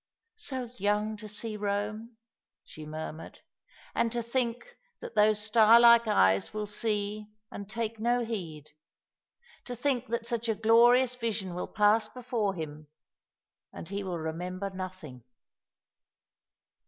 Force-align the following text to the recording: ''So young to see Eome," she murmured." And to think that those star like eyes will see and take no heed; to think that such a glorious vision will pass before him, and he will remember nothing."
''So 0.49 0.63
young 0.77 1.15
to 1.17 1.27
see 1.27 1.59
Eome," 1.59 2.15
she 2.63 2.87
murmured." 2.87 3.41
And 3.93 4.11
to 4.11 4.23
think 4.23 4.75
that 4.99 5.13
those 5.13 5.37
star 5.39 5.79
like 5.79 6.07
eyes 6.07 6.55
will 6.55 6.65
see 6.65 7.27
and 7.51 7.69
take 7.69 7.99
no 7.99 8.25
heed; 8.25 8.71
to 9.65 9.75
think 9.75 10.07
that 10.07 10.25
such 10.25 10.49
a 10.49 10.55
glorious 10.55 11.13
vision 11.13 11.53
will 11.53 11.67
pass 11.67 12.07
before 12.07 12.55
him, 12.55 12.87
and 13.71 13.89
he 13.89 14.01
will 14.03 14.17
remember 14.17 14.71
nothing." 14.71 15.23